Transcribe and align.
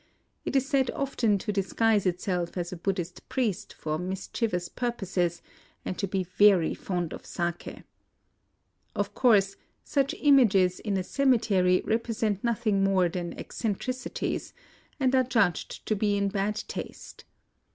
It 0.45 0.55
is 0.55 0.65
said 0.67 0.89
often 0.95 1.37
to 1.37 1.51
disguise 1.51 2.07
itself 2.07 2.57
as 2.57 2.73
a 2.73 2.75
Buddhist 2.75 3.29
priest 3.29 3.71
for 3.73 3.99
mischievous 3.99 4.67
purposes, 4.67 5.43
and 5.85 5.95
to 5.99 6.07
be 6.07 6.23
very 6.23 6.73
fond 6.73 7.13
of 7.13 7.23
sake. 7.23 7.83
Of 8.95 9.13
course, 9.13 9.57
such 9.83 10.15
images 10.19 10.79
in 10.79 10.97
a 10.97 11.03
cemetery 11.03 11.83
represent 11.85 12.43
nothing 12.43 12.83
more 12.83 13.09
than 13.09 13.35
eccen 13.35 13.77
tricities, 13.77 14.53
and 14.99 15.13
are 15.13 15.21
judged 15.23 15.85
to 15.85 15.95
be 15.95 16.17
in 16.17 16.29
bad 16.29 16.55
taste. 16.67 17.23